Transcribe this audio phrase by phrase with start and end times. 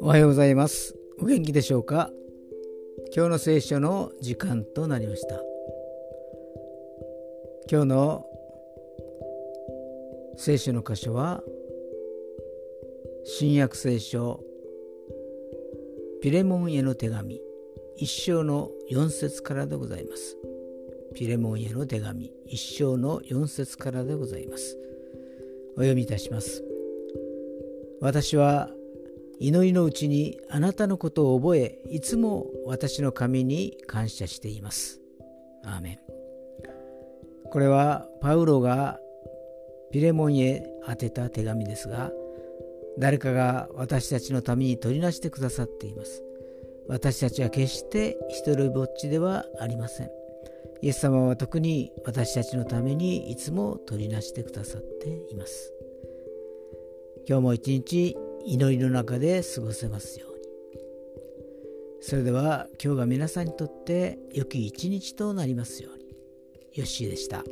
[0.00, 0.96] おはようございます。
[1.20, 2.10] お元気でしょうか？
[3.14, 5.40] 今日の聖書の時間となりました。
[7.70, 8.26] 今日の
[10.36, 11.44] 聖書の箇所は
[13.24, 14.40] 新約聖書
[16.22, 17.40] ピレモンへの手紙
[17.96, 20.36] 一章の四節からでございます。
[21.18, 24.78] ピレモンへの手紙一章の四節からでございます。
[25.72, 26.62] お読みいたします。
[28.00, 28.70] 私は
[29.40, 35.00] 祈りのうちにあなたのことを覚えいつも私の神に感謝しています。
[35.64, 35.98] アーメン。
[37.50, 39.00] これはパウロが
[39.90, 42.12] ピレモンへ宛てた手紙ですが
[42.96, 46.22] 誰かが私たちのために取りなしてくださっています。
[46.86, 50.17] 私たちは決して一人ぼっちではありません。
[50.80, 55.72] イエス様は特に私たちのためにいつも取りなしてくださっています。
[57.28, 60.38] 今日も一日祈りの中で過ごせますように。
[62.00, 66.08] それでは今日が皆さんにとって良き一日となりますように。
[66.74, 67.44] よッしーでした。